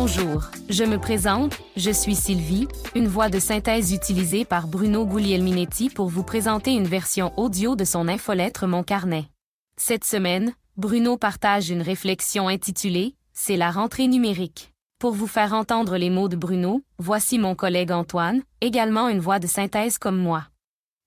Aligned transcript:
Bonjour, 0.00 0.44
je 0.68 0.84
me 0.84 0.96
présente, 0.96 1.58
je 1.76 1.90
suis 1.90 2.14
Sylvie, 2.14 2.68
une 2.94 3.08
voix 3.08 3.28
de 3.28 3.40
synthèse 3.40 3.92
utilisée 3.92 4.44
par 4.44 4.68
Bruno 4.68 5.04
Guglielminetti 5.04 5.90
pour 5.90 6.06
vous 6.06 6.22
présenter 6.22 6.72
une 6.72 6.86
version 6.86 7.32
audio 7.36 7.74
de 7.74 7.82
son 7.82 8.06
infolettre 8.06 8.68
Mon 8.68 8.84
Carnet. 8.84 9.24
Cette 9.76 10.04
semaine, 10.04 10.52
Bruno 10.76 11.16
partage 11.16 11.70
une 11.70 11.82
réflexion 11.82 12.46
intitulée 12.46 13.16
C'est 13.32 13.56
la 13.56 13.72
rentrée 13.72 14.06
numérique. 14.06 14.72
Pour 15.00 15.14
vous 15.14 15.26
faire 15.26 15.52
entendre 15.52 15.96
les 15.96 16.10
mots 16.10 16.28
de 16.28 16.36
Bruno, 16.36 16.80
voici 16.98 17.36
mon 17.36 17.56
collègue 17.56 17.90
Antoine, 17.90 18.42
également 18.60 19.08
une 19.08 19.18
voix 19.18 19.40
de 19.40 19.48
synthèse 19.48 19.98
comme 19.98 20.18
moi. 20.18 20.44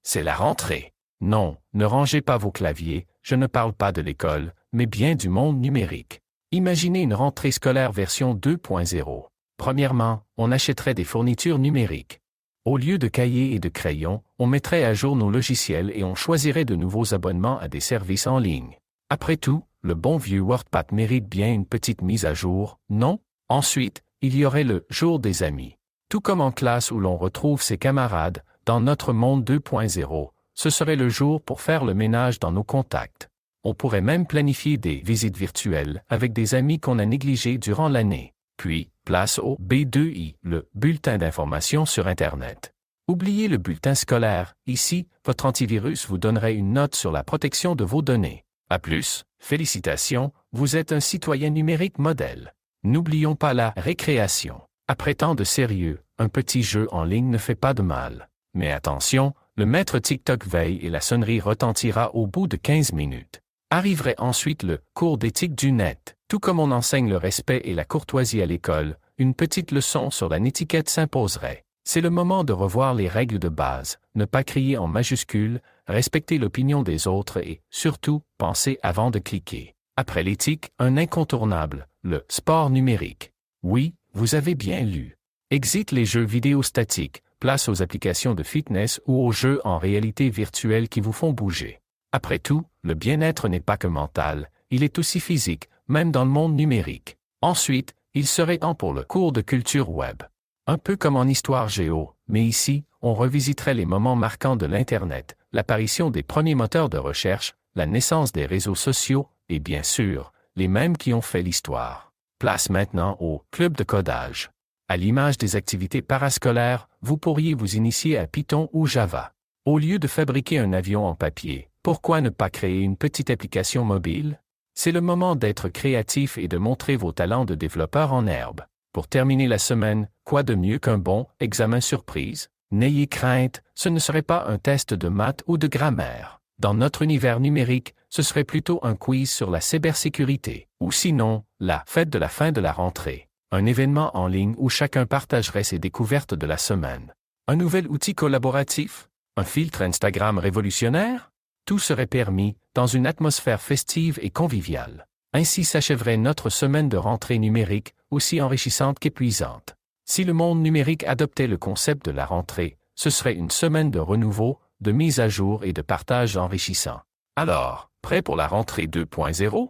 C'est 0.04 0.22
la 0.22 0.36
rentrée. 0.36 0.92
Non, 1.22 1.56
ne 1.74 1.86
rangez 1.86 2.20
pas 2.20 2.38
vos 2.38 2.52
claviers, 2.52 3.08
je 3.22 3.36
ne 3.36 3.48
parle 3.48 3.72
pas 3.72 3.94
de 3.94 4.02
l'école, 4.02 4.54
mais 4.74 4.86
bien 4.86 5.16
du 5.16 5.30
monde 5.30 5.62
numérique. 5.62 6.21
Imaginez 6.54 7.04
une 7.04 7.14
rentrée 7.14 7.52
scolaire 7.52 7.94
version 7.94 8.36
2.0. 8.36 9.28
Premièrement, 9.56 10.24
on 10.36 10.52
achèterait 10.52 10.94
des 10.94 11.06
fournitures 11.06 11.60
numériques. 11.60 12.20
Au 12.66 12.76
lieu 12.76 12.98
de 12.98 13.08
cahiers 13.08 13.54
et 13.54 13.60
de 13.60 13.70
crayons, 13.70 14.22
on 14.38 14.48
mettrait 14.48 14.84
à 14.84 14.94
jour 14.94 15.16
nos 15.16 15.32
logiciels 15.32 15.94
et 15.96 16.04
on 16.04 16.14
choisirait 16.14 16.66
de 16.66 16.76
nouveaux 16.76 17.14
abonnements 17.14 17.58
à 17.60 17.70
des 17.70 17.80
services 17.80 18.28
en 18.28 18.38
ligne. 18.38 18.78
Après 19.10 19.38
tout, 19.38 19.64
le 19.82 19.96
bon 19.96 20.18
vieux 20.18 20.42
WordPad 20.42 20.92
mérite 20.92 21.30
bien 21.30 21.54
une 21.54 21.66
petite 21.66 22.02
mise 22.02 22.26
à 22.26 22.34
jour, 22.34 22.80
non? 22.90 23.20
Ensuite, 23.48 24.04
il 24.22 24.36
y 24.36 24.44
aurait 24.44 24.66
le 24.66 24.86
jour 24.90 25.20
des 25.20 25.44
amis. 25.44 25.78
Tout 26.10 26.20
comme 26.20 26.42
en 26.42 26.52
classe 26.52 26.92
où 26.92 27.00
l'on 27.00 27.16
retrouve 27.16 27.62
ses 27.62 27.78
camarades, 27.78 28.44
dans 28.66 28.82
notre 28.82 29.14
monde 29.14 29.50
2.0, 29.50 30.32
ce 30.54 30.70
serait 30.70 30.98
le 30.98 31.08
jour 31.08 31.42
pour 31.42 31.62
faire 31.62 31.86
le 31.86 31.94
ménage 31.94 32.40
dans 32.40 32.52
nos 32.52 32.66
contacts. 32.66 33.31
On 33.64 33.76
pourrait 33.76 34.02
même 34.02 34.26
planifier 34.26 34.78
des 34.78 34.96
visites 34.96 35.38
virtuelles 35.38 36.04
avec 36.10 36.34
des 36.34 36.56
amis 36.56 36.80
qu'on 36.80 36.98
a 36.98 37.06
négligés 37.06 37.60
durant 37.60 37.90
l'année. 37.90 38.34
Puis, 38.58 38.90
place 39.06 39.38
au 39.38 39.56
B2I, 39.58 40.36
le 40.42 40.68
bulletin 40.74 41.20
d'information 41.20 41.86
sur 41.86 42.08
Internet. 42.08 42.74
Oubliez 43.08 43.48
le 43.48 43.58
bulletin 43.58 43.94
scolaire. 43.94 44.56
Ici, 44.66 45.08
votre 45.26 45.46
antivirus 45.46 46.08
vous 46.08 46.18
donnerait 46.18 46.56
une 46.56 46.74
note 46.74 46.96
sur 46.96 47.12
la 47.12 47.24
protection 47.24 47.76
de 47.76 47.84
vos 47.84 48.02
données. 48.02 48.46
À 48.70 48.80
plus, 48.80 49.26
félicitations, 49.38 50.32
vous 50.54 50.76
êtes 50.76 50.92
un 50.92 51.00
citoyen 51.00 51.52
numérique 51.52 52.00
modèle. 52.00 52.54
N'oublions 52.84 53.36
pas 53.36 53.54
la 53.54 53.74
récréation. 53.78 54.62
Après 54.88 55.14
tant 55.14 55.36
de 55.36 55.44
sérieux, 55.44 56.02
un 56.18 56.30
petit 56.30 56.64
jeu 56.64 56.88
en 56.92 57.04
ligne 57.04 57.30
ne 57.30 57.38
fait 57.38 57.56
pas 57.56 57.76
de 57.76 57.84
mal. 57.84 58.30
Mais 58.56 58.72
attention, 58.72 59.34
le 59.56 59.68
maître 59.68 60.00
TikTok 60.00 60.48
veille 60.48 60.80
et 60.82 60.90
la 60.90 61.02
sonnerie 61.02 61.40
retentira 61.40 62.16
au 62.16 62.26
bout 62.26 62.48
de 62.48 62.58
15 62.58 62.94
minutes. 62.94 63.42
Arriverait 63.74 64.16
ensuite 64.18 64.64
le 64.64 64.80
cours 64.94 65.18
d'éthique 65.18 65.56
du 65.56 65.72
net. 65.72 66.18
Tout 66.28 66.40
comme 66.40 66.60
on 66.60 66.72
enseigne 66.72 67.08
le 67.08 67.16
respect 67.16 67.62
et 67.64 67.74
la 67.74 67.86
courtoisie 67.86 68.42
à 68.42 68.46
l'école, 68.46 68.98
une 69.18 69.34
petite 69.34 69.72
leçon 69.72 70.12
sur 70.12 70.28
la 70.28 70.40
netiquette 70.40 70.90
s'imposerait. 70.90 71.64
C'est 71.86 72.02
le 72.02 72.10
moment 72.10 72.44
de 72.44 72.52
revoir 72.52 72.94
les 72.94 73.08
règles 73.08 73.40
de 73.40 73.48
base, 73.48 73.98
ne 74.14 74.26
pas 74.26 74.44
crier 74.44 74.78
en 74.78 74.88
majuscules, 74.88 75.62
respecter 75.88 76.38
l'opinion 76.38 76.84
des 76.84 77.08
autres 77.08 77.38
et, 77.38 77.62
surtout, 77.70 78.24
penser 78.38 78.78
avant 78.84 79.10
de 79.10 79.20
cliquer. 79.20 79.74
Après 79.96 80.24
l'éthique, 80.24 80.72
un 80.78 80.98
incontournable, 80.98 81.88
le 82.04 82.26
sport 82.28 82.72
numérique. 82.72 83.32
Oui, 83.64 83.96
vous 84.14 84.36
avez 84.36 84.54
bien 84.54 84.82
lu. 84.82 85.16
Exit 85.50 85.94
les 85.94 86.04
jeux 86.04 86.26
vidéo 86.26 86.62
statiques, 86.62 87.24
place 87.40 87.70
aux 87.70 87.82
applications 87.82 88.36
de 88.36 88.44
fitness 88.44 89.00
ou 89.06 89.26
aux 89.26 89.32
jeux 89.32 89.62
en 89.64 89.78
réalité 89.78 90.30
virtuelle 90.30 90.90
qui 90.90 91.00
vous 91.00 91.14
font 91.14 91.32
bouger. 91.32 91.81
Après 92.12 92.40
tout, 92.40 92.64
le 92.84 92.94
bien-être 92.94 93.48
n'est 93.48 93.62
pas 93.62 93.78
que 93.78 93.88
mental, 93.88 94.50
il 94.70 94.84
est 94.84 95.00
aussi 95.00 95.20
physique, 95.20 95.70
même 95.88 96.12
dans 96.12 96.26
le 96.26 96.32
monde 96.32 96.56
numérique. 96.56 97.18
Ensuite, 97.42 97.94
il 98.14 98.28
serait 98.28 98.58
temps 98.58 98.76
pour 98.76 98.94
le 98.94 99.04
cours 99.04 99.32
de 99.32 99.42
culture 99.42 99.90
web. 99.90 100.24
Un 100.68 100.78
peu 100.78 100.96
comme 100.98 101.16
en 101.16 101.24
histoire 101.24 101.70
géo, 101.70 102.14
mais 102.28 102.44
ici, 102.44 102.84
on 103.02 103.14
revisiterait 103.14 103.74
les 103.74 103.86
moments 103.86 104.16
marquants 104.16 104.56
de 104.56 104.66
l'Internet, 104.66 105.38
l'apparition 105.54 106.12
des 106.12 106.24
premiers 106.24 106.56
moteurs 106.56 106.90
de 106.90 106.98
recherche, 106.98 107.56
la 107.76 107.86
naissance 107.86 108.32
des 108.32 108.46
réseaux 108.46 108.76
sociaux, 108.76 109.28
et 109.50 109.60
bien 109.60 109.84
sûr, 109.84 110.34
les 110.56 110.68
mêmes 110.68 110.98
qui 110.98 111.14
ont 111.14 111.22
fait 111.22 111.42
l'histoire. 111.42 112.12
Place 112.40 112.70
maintenant 112.70 113.18
au 113.20 113.44
club 113.52 113.78
de 113.78 113.84
codage. 113.84 114.52
À 114.88 114.98
l'image 114.98 115.38
des 115.38 115.56
activités 115.56 116.02
parascolaires, 116.02 116.90
vous 117.02 117.18
pourriez 117.18 117.54
vous 117.54 117.76
initier 117.76 118.18
à 118.18 118.28
Python 118.28 118.70
ou 118.74 118.86
Java. 118.86 119.32
Au 119.66 119.80
lieu 119.80 120.00
de 120.00 120.08
fabriquer 120.08 120.60
un 120.60 120.74
avion 120.74 121.06
en 121.06 121.16
papier, 121.16 121.71
pourquoi 121.84 122.22
ne 122.22 122.30
pas 122.30 122.52
créer 122.52 122.82
une 122.82 122.96
petite 122.96 123.32
application 123.32 123.84
mobile? 123.84 124.40
C'est 124.76 124.92
le 124.92 125.02
moment 125.02 125.36
d'être 125.36 125.68
créatif 125.68 126.38
et 126.38 126.48
de 126.48 126.58
montrer 126.58 126.96
vos 126.96 127.12
talents 127.12 127.46
de 127.46 127.56
développeur 127.56 128.14
en 128.14 128.28
herbe. 128.28 128.62
Pour 128.94 129.08
terminer 129.08 129.48
la 129.48 129.58
semaine, 129.58 130.08
quoi 130.24 130.44
de 130.44 130.54
mieux 130.54 130.78
qu'un 130.78 131.00
bon 131.00 131.26
examen 131.40 131.82
surprise? 131.82 132.50
N'ayez 132.70 133.08
crainte, 133.08 133.64
ce 133.74 133.90
ne 133.90 133.98
serait 133.98 134.22
pas 134.22 134.46
un 134.48 134.60
test 134.60 134.94
de 134.94 135.08
maths 135.08 135.44
ou 135.48 135.58
de 135.58 135.68
grammaire. 135.68 136.40
Dans 136.60 136.76
notre 136.76 137.02
univers 137.02 137.40
numérique, 137.40 137.96
ce 138.10 138.22
serait 138.22 138.44
plutôt 138.44 138.80
un 138.84 138.96
quiz 138.96 139.32
sur 139.32 139.50
la 139.50 139.60
cybersécurité, 139.60 140.68
ou 140.80 140.92
sinon, 140.92 141.44
la 141.60 141.84
fête 141.88 142.12
de 142.12 142.20
la 142.20 142.30
fin 142.30 142.52
de 142.52 142.62
la 142.62 142.72
rentrée. 142.72 143.28
Un 143.52 143.66
événement 143.66 144.16
en 144.16 144.28
ligne 144.28 144.54
où 144.60 144.70
chacun 144.70 145.08
partagerait 145.08 145.64
ses 145.64 145.80
découvertes 145.80 146.36
de 146.36 146.46
la 146.46 146.58
semaine. 146.58 147.14
Un 147.48 147.56
nouvel 147.56 147.88
outil 147.88 148.14
collaboratif? 148.14 149.10
Un 149.36 149.44
filtre 149.44 149.82
Instagram 149.82 150.38
révolutionnaire? 150.38 151.31
Serait 151.80 152.08
permis, 152.08 152.56
dans 152.74 152.88
une 152.88 153.08
atmosphère 153.08 153.62
festive 153.62 154.20
et 154.22 154.30
conviviale. 154.30 155.08
Ainsi 155.34 155.64
s'achèverait 155.64 156.18
notre 156.18 156.50
semaine 156.50 156.90
de 156.90 156.98
rentrée 156.98 157.40
numérique, 157.40 157.94
aussi 158.10 158.42
enrichissante 158.42 159.00
qu'épuisante. 159.00 159.76
Si 160.06 160.24
le 160.24 160.34
monde 160.34 160.62
numérique 160.62 161.06
adoptait 161.06 161.48
le 161.48 161.58
concept 161.58 162.06
de 162.06 162.12
la 162.12 162.26
rentrée, 162.26 162.78
ce 162.96 163.10
serait 163.10 163.36
une 163.36 163.52
semaine 163.52 163.92
de 163.92 164.00
renouveau, 164.00 164.60
de 164.82 164.92
mise 164.92 165.20
à 165.20 165.30
jour 165.30 165.64
et 165.64 165.74
de 165.74 165.82
partage 165.82 166.38
enrichissant. 166.38 167.00
Alors, 167.36 167.90
prêt 168.02 168.22
pour 168.22 168.36
la 168.36 168.48
rentrée 168.48 168.88
2.0 168.88 169.70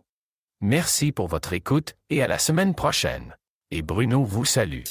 Merci 0.61 1.11
pour 1.11 1.27
votre 1.27 1.53
écoute 1.53 1.95
et 2.09 2.21
à 2.21 2.27
la 2.27 2.37
semaine 2.37 2.75
prochaine. 2.75 3.35
Et 3.71 3.81
Bruno 3.81 4.23
vous 4.23 4.45
salue. 4.45 4.83